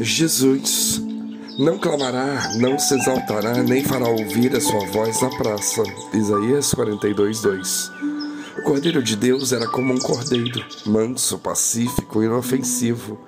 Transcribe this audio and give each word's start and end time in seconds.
Jesus 0.00 1.00
não 1.58 1.78
clamará, 1.78 2.50
não 2.56 2.78
se 2.78 2.94
exaltará, 2.94 3.62
nem 3.62 3.84
fará 3.84 4.08
ouvir 4.08 4.54
a 4.56 4.60
sua 4.60 4.86
voz 4.86 5.20
na 5.20 5.30
praça. 5.30 5.82
Isaías 6.14 6.72
42, 6.72 7.42
2. 7.42 7.92
O 8.58 8.62
Cordeiro 8.62 9.02
de 9.02 9.16
Deus 9.16 9.52
era 9.52 9.66
como 9.66 9.92
um 9.92 9.98
cordeiro, 9.98 10.64
manso, 10.86 11.38
pacífico, 11.38 12.22
inofensivo. 12.22 13.18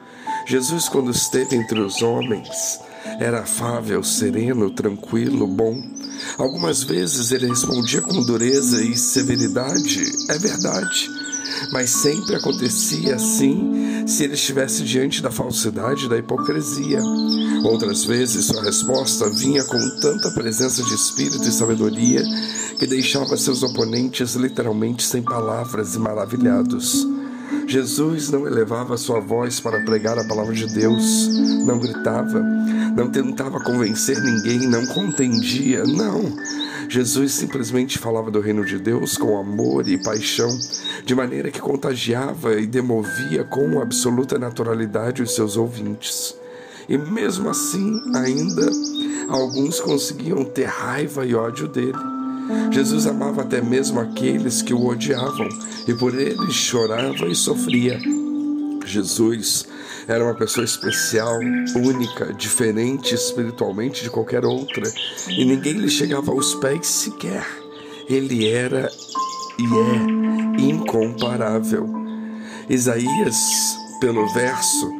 Jesus, 0.46 0.88
quando 0.88 1.10
esteve 1.10 1.56
entre 1.56 1.80
os 1.80 2.02
homens, 2.02 2.78
era 3.18 3.40
afável, 3.40 4.02
sereno, 4.02 4.70
tranquilo, 4.70 5.46
bom. 5.46 5.82
Algumas 6.38 6.82
vezes 6.82 7.32
ele 7.32 7.48
respondia 7.48 8.00
com 8.00 8.22
dureza 8.22 8.82
e 8.82 8.96
severidade, 8.96 10.02
é 10.30 10.38
verdade, 10.38 11.10
mas 11.72 11.90
sempre 11.90 12.36
acontecia 12.36 13.16
assim 13.16 14.06
se 14.06 14.24
ele 14.24 14.34
estivesse 14.34 14.82
diante 14.82 15.22
da 15.22 15.30
falsidade 15.30 16.06
e 16.06 16.08
da 16.08 16.18
hipocrisia. 16.18 17.00
Outras 17.64 18.04
vezes 18.04 18.46
sua 18.46 18.62
resposta 18.62 19.28
vinha 19.30 19.64
com 19.64 19.78
tanta 20.00 20.30
presença 20.30 20.82
de 20.82 20.94
espírito 20.94 21.48
e 21.48 21.52
sabedoria 21.52 22.22
que 22.78 22.86
deixava 22.86 23.36
seus 23.36 23.62
oponentes 23.62 24.34
literalmente 24.34 25.02
sem 25.02 25.22
palavras 25.22 25.94
e 25.94 25.98
maravilhados. 25.98 27.06
Jesus 27.66 28.30
não 28.30 28.46
elevava 28.46 28.96
sua 28.96 29.20
voz 29.20 29.60
para 29.60 29.80
pregar 29.82 30.18
a 30.18 30.24
palavra 30.24 30.54
de 30.54 30.66
Deus, 30.66 31.28
não 31.64 31.78
gritava, 31.78 32.42
não 32.94 33.10
tentava 33.10 33.60
convencer 33.60 34.20
ninguém, 34.20 34.60
não 34.68 34.86
contendia, 34.86 35.84
não. 35.84 36.32
Jesus 36.88 37.32
simplesmente 37.32 37.98
falava 37.98 38.30
do 38.30 38.40
reino 38.40 38.64
de 38.64 38.78
Deus 38.78 39.16
com 39.16 39.38
amor 39.38 39.88
e 39.88 40.02
paixão, 40.02 40.56
de 41.04 41.14
maneira 41.14 41.50
que 41.50 41.60
contagiava 41.60 42.54
e 42.60 42.66
demovia 42.66 43.42
com 43.44 43.80
absoluta 43.80 44.38
naturalidade 44.38 45.22
os 45.22 45.34
seus 45.34 45.56
ouvintes. 45.56 46.36
E 46.88 46.96
mesmo 46.96 47.48
assim, 47.48 48.00
ainda 48.14 48.70
alguns 49.28 49.80
conseguiam 49.80 50.44
ter 50.44 50.66
raiva 50.66 51.26
e 51.26 51.34
ódio 51.34 51.66
dele. 51.66 51.98
Jesus 52.70 53.06
amava 53.06 53.42
até 53.42 53.60
mesmo 53.60 53.98
aqueles 53.98 54.60
que 54.60 54.74
o 54.74 54.86
odiavam 54.86 55.48
e 55.88 55.94
por 55.94 56.14
eles 56.14 56.52
chorava 56.52 57.26
e 57.26 57.34
sofria. 57.34 57.98
Jesus 58.84 59.66
era 60.06 60.24
uma 60.24 60.34
pessoa 60.34 60.64
especial, 60.64 61.38
única, 61.76 62.32
diferente 62.32 63.14
espiritualmente 63.14 64.02
de 64.02 64.10
qualquer 64.10 64.44
outra 64.44 64.84
e 65.28 65.44
ninguém 65.44 65.74
lhe 65.74 65.88
chegava 65.88 66.30
aos 66.30 66.54
pés 66.54 66.86
sequer. 66.86 67.46
Ele 68.08 68.48
era 68.48 68.90
e 69.58 70.60
é 70.60 70.62
incomparável. 70.62 71.88
Isaías, 72.68 73.36
pelo 74.00 74.26
verso, 74.32 74.90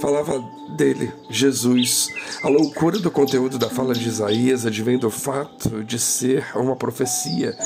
falava 0.00 0.42
dele, 0.76 1.12
Jesus. 1.28 2.08
A 2.42 2.48
loucura 2.48 2.98
do 2.98 3.10
conteúdo 3.10 3.58
da 3.58 3.68
fala 3.68 3.94
de 3.94 4.08
Isaías 4.08 4.66
advém 4.66 4.98
do 4.98 5.10
fato 5.10 5.82
de 5.84 5.98
ser 5.98 6.46
uma 6.56 6.76
profecia, 6.76 7.56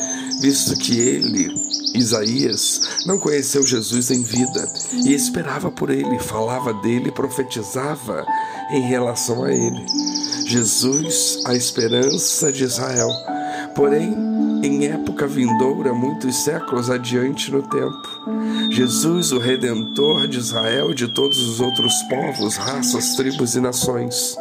visto 0.40 0.76
que 0.76 0.98
ele, 0.98 1.54
Isaías, 1.94 3.04
não 3.06 3.18
conheceu 3.18 3.66
Jesus 3.66 4.10
em 4.10 4.22
vida 4.22 4.70
e 5.04 5.12
esperava 5.12 5.70
por 5.70 5.90
ele, 5.90 6.18
falava 6.18 6.72
dele, 6.74 7.10
profetizava 7.10 8.26
em 8.70 8.82
relação 8.82 9.44
a 9.44 9.52
ele. 9.52 9.84
Jesus, 10.46 11.38
a 11.46 11.54
esperança 11.54 12.52
de 12.52 12.64
Israel. 12.64 13.08
Porém, 13.74 14.14
em 14.62 14.86
época 14.86 15.26
vindoura, 15.26 15.92
muitos 15.92 16.36
séculos 16.36 16.88
adiante 16.88 17.50
no 17.50 17.62
tempo. 17.62 18.08
Jesus, 18.70 19.32
o 19.32 19.38
Redentor 19.38 20.28
de 20.28 20.38
Israel 20.38 20.92
e 20.92 20.94
de 20.94 21.08
todos 21.08 21.38
os 21.40 21.60
outros 21.60 21.94
povos, 22.02 22.56
raças, 22.56 23.14
tribos 23.16 23.54
e 23.56 23.60
nações. 23.60 24.36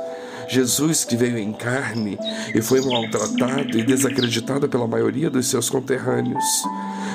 Jesus 0.51 1.05
que 1.05 1.15
veio 1.15 1.37
em 1.37 1.53
carne 1.53 2.17
e 2.53 2.61
foi 2.61 2.81
maltratado 2.81 3.79
e 3.79 3.83
desacreditado 3.83 4.67
pela 4.67 4.85
maioria 4.85 5.29
dos 5.29 5.47
seus 5.47 5.69
conterrâneos. 5.69 6.43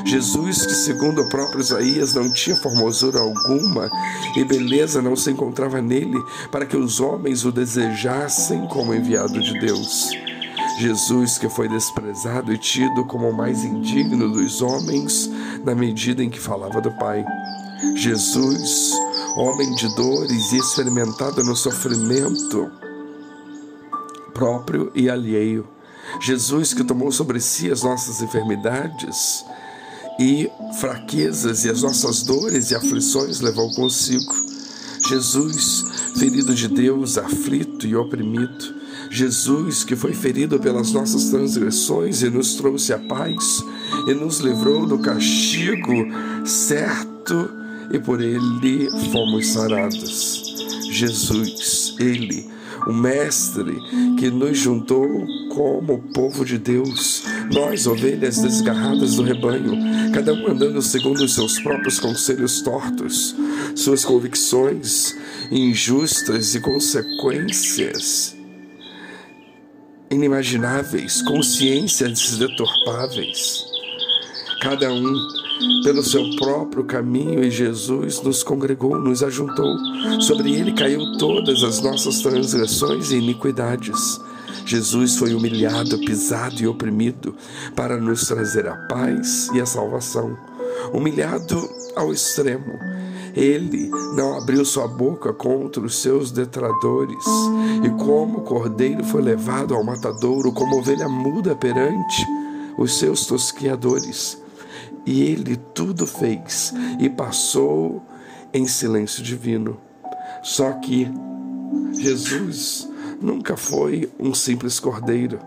Jesus 0.06 0.64
que, 0.64 0.72
segundo 0.72 1.20
o 1.20 1.28
próprio 1.28 1.60
Isaías, 1.60 2.14
não 2.14 2.32
tinha 2.32 2.56
formosura 2.56 3.18
alguma 3.18 3.90
e 4.36 4.42
beleza 4.42 5.02
não 5.02 5.14
se 5.14 5.30
encontrava 5.30 5.82
nele 5.82 6.18
para 6.50 6.64
que 6.64 6.78
os 6.78 6.98
homens 6.98 7.44
o 7.44 7.52
desejassem 7.52 8.66
como 8.68 8.94
enviado 8.94 9.38
de 9.38 9.60
Deus. 9.60 10.08
Jesus, 10.78 11.36
que 11.36 11.50
foi 11.50 11.68
desprezado 11.68 12.54
e 12.54 12.58
tido 12.58 13.04
como 13.04 13.28
o 13.28 13.36
mais 13.36 13.64
indigno 13.64 14.32
dos 14.32 14.62
homens, 14.62 15.30
na 15.62 15.74
medida 15.74 16.24
em 16.24 16.30
que 16.30 16.40
falava 16.40 16.80
do 16.80 16.90
Pai. 16.92 17.22
Jesus, 17.96 18.92
homem 19.36 19.74
de 19.74 19.94
dores 19.94 20.52
e 20.52 20.56
experimentado 20.56 21.44
no 21.44 21.54
sofrimento 21.54 22.85
próprio 24.36 24.92
e 24.94 25.08
alheio. 25.08 25.66
Jesus, 26.20 26.74
que 26.74 26.84
tomou 26.84 27.10
sobre 27.10 27.40
si 27.40 27.70
as 27.70 27.82
nossas 27.82 28.20
enfermidades 28.20 29.42
e 30.20 30.50
fraquezas 30.78 31.64
e 31.64 31.70
as 31.70 31.80
nossas 31.80 32.22
dores 32.22 32.70
e 32.70 32.74
aflições 32.74 33.40
levou 33.40 33.74
consigo. 33.74 34.34
Jesus, 35.08 35.84
ferido 36.18 36.54
de 36.54 36.68
Deus, 36.68 37.16
aflito 37.16 37.86
e 37.86 37.96
oprimido. 37.96 38.76
Jesus, 39.10 39.84
que 39.84 39.96
foi 39.96 40.12
ferido 40.12 40.60
pelas 40.60 40.92
nossas 40.92 41.30
transgressões 41.30 42.22
e 42.22 42.28
nos 42.28 42.56
trouxe 42.56 42.92
a 42.92 42.98
paz 42.98 43.64
e 44.06 44.12
nos 44.12 44.40
livrou 44.40 44.86
do 44.86 44.98
castigo 44.98 45.94
certo 46.44 47.50
e 47.90 47.98
por 47.98 48.20
ele 48.20 48.90
fomos 49.10 49.46
sarados. 49.46 50.42
Jesus, 50.90 51.94
ele, 51.98 52.55
o 52.86 52.92
Mestre 52.92 53.76
que 54.18 54.30
nos 54.30 54.58
juntou 54.58 55.26
como 55.50 55.98
povo 56.14 56.44
de 56.44 56.58
Deus, 56.58 57.24
nós, 57.52 57.86
ovelhas 57.86 58.38
desgarradas 58.38 59.16
do 59.16 59.22
rebanho, 59.22 59.72
cada 60.12 60.32
um 60.32 60.48
andando 60.48 60.80
segundo 60.82 61.24
os 61.24 61.34
seus 61.34 61.58
próprios 61.60 61.98
conselhos 61.98 62.60
tortos, 62.62 63.34
suas 63.74 64.04
convicções 64.04 65.16
injustas 65.50 66.54
e 66.54 66.60
consequências 66.60 68.36
inimagináveis, 70.10 71.22
consciências 71.22 72.38
deturpáveis. 72.38 73.64
Cada 74.60 74.92
um 74.92 75.45
pelo 75.82 76.02
seu 76.02 76.22
próprio 76.36 76.84
caminho 76.84 77.42
e 77.44 77.50
Jesus 77.50 78.20
nos 78.22 78.42
congregou, 78.42 78.98
nos 78.98 79.22
ajuntou. 79.22 79.76
Sobre 80.20 80.54
ele 80.54 80.72
caiu 80.72 81.16
todas 81.18 81.62
as 81.62 81.80
nossas 81.80 82.20
transgressões 82.20 83.10
e 83.10 83.16
iniquidades. 83.16 84.20
Jesus 84.64 85.16
foi 85.16 85.32
humilhado, 85.32 85.98
pisado 86.00 86.60
e 86.60 86.66
oprimido 86.66 87.34
para 87.76 87.96
nos 87.96 88.26
trazer 88.26 88.66
a 88.66 88.76
paz 88.88 89.48
e 89.54 89.60
a 89.60 89.66
salvação. 89.66 90.36
Humilhado 90.92 91.68
ao 91.94 92.12
extremo, 92.12 92.78
ele 93.34 93.88
não 94.14 94.36
abriu 94.36 94.64
sua 94.64 94.88
boca 94.88 95.32
contra 95.32 95.82
os 95.82 95.96
seus 95.96 96.30
detratores, 96.32 97.24
e 97.84 97.90
como 98.04 98.40
cordeiro 98.40 99.04
foi 99.04 99.22
levado 99.22 99.74
ao 99.74 99.84
matadouro, 99.84 100.52
como 100.52 100.78
ovelha 100.78 101.08
muda 101.08 101.54
perante 101.54 102.26
os 102.76 102.98
seus 102.98 103.26
tosquiadores. 103.26 104.38
E 105.04 105.22
ele 105.22 105.56
tudo 105.56 106.06
fez 106.06 106.72
e 106.98 107.08
passou 107.08 108.02
em 108.52 108.66
silêncio 108.66 109.22
divino. 109.22 109.78
Só 110.42 110.72
que 110.72 111.10
Jesus 111.92 112.88
nunca 113.20 113.56
foi 113.56 114.10
um 114.18 114.34
simples 114.34 114.78
cordeiro 114.80 115.38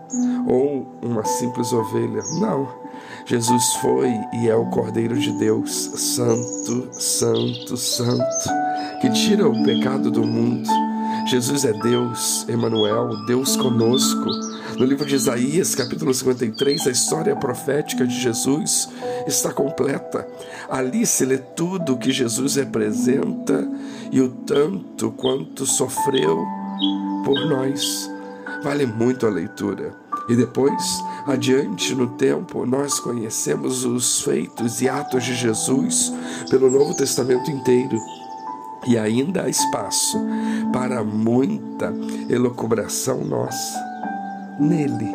ou 0.46 0.98
uma 1.02 1.24
simples 1.24 1.72
ovelha. 1.72 2.22
Não. 2.40 2.80
Jesus 3.26 3.74
foi 3.74 4.12
e 4.32 4.48
é 4.48 4.56
o 4.56 4.66
Cordeiro 4.66 5.18
de 5.18 5.32
Deus, 5.38 5.70
Santo, 5.70 6.88
Santo, 6.92 7.76
Santo, 7.76 8.48
que 9.00 9.10
tira 9.10 9.48
o 9.48 9.62
pecado 9.62 10.10
do 10.10 10.24
mundo. 10.24 10.68
Jesus 11.30 11.64
é 11.64 11.72
Deus, 11.72 12.44
Emanuel, 12.48 13.24
Deus 13.24 13.54
conosco. 13.54 14.24
No 14.76 14.84
livro 14.84 15.06
de 15.06 15.14
Isaías, 15.14 15.76
capítulo 15.76 16.12
53, 16.12 16.88
a 16.88 16.90
história 16.90 17.36
profética 17.36 18.04
de 18.04 18.20
Jesus 18.20 18.88
está 19.28 19.52
completa. 19.52 20.26
Ali 20.68 21.06
se 21.06 21.24
lê 21.24 21.38
tudo 21.38 21.92
o 21.92 21.98
que 21.98 22.10
Jesus 22.10 22.56
representa 22.56 23.64
e 24.10 24.20
o 24.20 24.28
tanto 24.44 25.12
quanto 25.12 25.64
sofreu 25.64 26.44
por 27.24 27.46
nós. 27.48 28.10
Vale 28.64 28.84
muito 28.84 29.24
a 29.24 29.30
leitura. 29.30 29.94
E 30.28 30.34
depois, 30.34 30.82
adiante 31.28 31.94
no 31.94 32.08
tempo, 32.16 32.66
nós 32.66 32.98
conhecemos 32.98 33.84
os 33.84 34.20
feitos 34.22 34.82
e 34.82 34.88
atos 34.88 35.22
de 35.22 35.36
Jesus 35.36 36.12
pelo 36.50 36.68
Novo 36.68 36.92
Testamento 36.92 37.48
inteiro. 37.52 38.00
E 38.88 38.98
ainda 38.98 39.42
há 39.42 39.48
espaço 39.48 40.18
para 40.72 41.02
muita 41.02 41.92
elucubração 42.28 43.24
nossa 43.24 43.78
nele. 44.58 45.14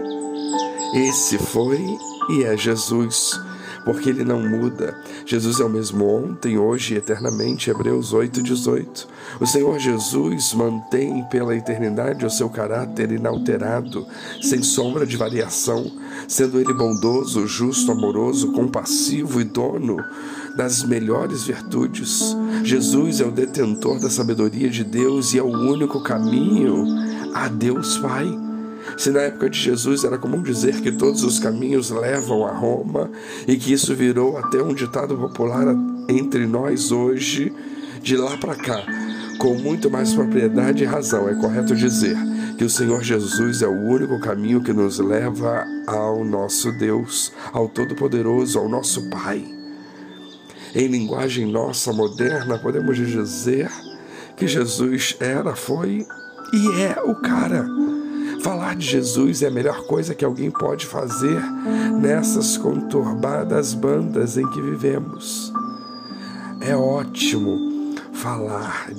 Esse 0.94 1.38
foi 1.38 1.98
e 2.30 2.44
é 2.44 2.58
Jesus 2.58 3.40
porque 3.84 4.10
ele 4.10 4.24
não 4.24 4.40
muda. 4.40 4.98
Jesus 5.26 5.60
é 5.60 5.64
o 5.64 5.70
mesmo 5.70 6.06
ontem, 6.06 6.58
hoje 6.58 6.94
e 6.94 6.98
eternamente. 6.98 7.70
Hebreus 7.70 8.14
8:18. 8.14 9.08
O 9.40 9.46
Senhor 9.46 9.80
Jesus 9.80 10.54
mantém 10.54 11.24
pela 11.30 11.56
eternidade 11.56 12.26
o 12.26 12.30
seu 12.30 12.50
caráter 12.50 13.12
inalterado, 13.12 14.06
sem 14.42 14.62
sombra 14.62 15.06
de 15.06 15.18
variação, 15.18 15.92
sendo 16.28 16.60
ele 16.60 16.74
bondoso, 16.74 17.48
justo, 17.48 17.92
amoroso, 17.92 18.52
compassivo 18.52 19.42
e 19.42 19.44
dono 19.44 19.98
das 20.56 20.84
melhores 20.84 21.44
virtudes. 21.44 22.36
Jesus 22.64 23.20
é 23.20 23.26
o 23.26 23.32
detentor 23.32 24.00
da 24.00 24.10
sabedoria 24.10 24.70
de 24.70 24.84
Deus 24.84 25.34
e 25.34 25.40
é 25.40 25.44
o 25.44 25.48
único 25.48 26.02
caminho 26.02 26.86
a 27.34 27.48
Deus 27.48 27.98
Pai. 27.98 28.45
Se 28.98 29.12
na 29.12 29.22
época 29.22 29.50
de 29.50 29.60
Jesus 29.60 30.04
era 30.04 30.18
comum 30.18 30.42
dizer 30.42 30.82
que 30.82 30.92
todos 30.92 31.24
os 31.24 31.40
caminhos 31.40 31.90
levam 31.90 32.46
a 32.46 32.52
Roma 32.52 33.10
e 33.48 33.58
que 33.58 33.74
isso 33.74 33.94
virou 33.94 34.38
até 34.38 34.62
um 34.62 34.74
ditado 34.74 35.18
popular 35.18 35.66
entre 36.08 36.46
nós 36.46 36.92
hoje, 36.92 37.52
de 38.02 38.16
lá 38.16 38.38
para 38.38 38.56
cá, 38.56 38.84
com 39.38 39.56
muito 39.56 39.90
mais 39.90 40.14
propriedade 40.14 40.84
e 40.84 40.86
razão, 40.86 41.28
é 41.28 41.36
correto 41.36 41.76
dizer 41.76 42.16
que 42.58 42.64
o 42.64 42.70
Senhor 42.70 43.04
Jesus 43.04 43.62
é 43.62 43.68
o 43.68 43.90
único 43.90 44.20
caminho 44.20 44.64
que 44.64 44.72
nos 44.72 45.00
leva 45.00 45.66
ao 45.86 46.24
nosso 46.24 46.72
Deus, 46.72 47.34
ao 47.52 47.68
Todo-Poderoso, 47.68 48.60
ao 48.60 48.70
nosso 48.70 49.10
Pai. 49.10 49.44
Em 50.74 50.88
linguagem 50.88 51.46
nossa 51.46 51.92
moderna, 51.92 52.58
podemos 52.58 52.98
dizer 52.98 53.70
que 54.38 54.48
Jesus 54.48 55.16
era, 55.20 55.56
foi 55.56 56.06
e 56.54 56.82
é 56.82 57.02
o 57.04 57.16
cara. 57.16 57.66
Falar 58.46 58.76
de 58.76 58.86
Jesus 58.86 59.42
é 59.42 59.48
a 59.48 59.52
melhor 59.52 59.88
coisa 59.88 60.14
que 60.14 60.24
alguém 60.24 60.52
pode 60.52 60.86
fazer 60.86 61.42
nessas 62.00 62.58
conturbadas 62.58 63.74
bandas 63.74 64.38
em 64.38 64.48
que 64.52 64.62
vivemos. 64.62 65.52
É 66.62 66.76
ótimo 66.76 67.96
falar 68.14 68.92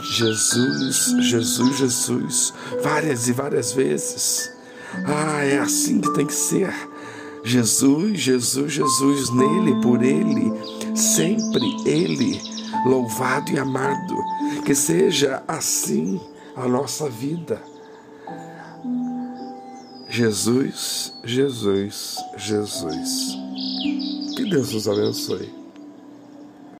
Jesus, 0.00 1.14
Jesus, 1.20 1.76
Jesus, 1.76 2.54
várias 2.82 3.28
e 3.28 3.34
várias 3.34 3.70
vezes. 3.70 4.50
Ah, 5.04 5.44
é 5.44 5.58
assim 5.58 6.00
que 6.00 6.14
tem 6.14 6.24
que 6.24 6.32
ser. 6.32 6.72
Jesus, 7.44 8.18
Jesus, 8.18 8.72
Jesus, 8.72 9.28
nele, 9.28 9.78
por 9.82 10.02
ele, 10.02 10.50
sempre 10.96 11.66
ele, 11.84 12.40
louvado 12.86 13.50
e 13.50 13.58
amado. 13.58 14.16
Que 14.64 14.74
seja 14.74 15.42
assim 15.46 16.18
a 16.56 16.66
nossa 16.66 17.10
vida. 17.10 17.75
Jesus, 20.16 21.12
Jesus, 21.22 22.16
Jesus. 22.38 23.36
Que 24.34 24.48
Deus 24.48 24.72
nos 24.72 24.88
abençoe. 24.88 25.65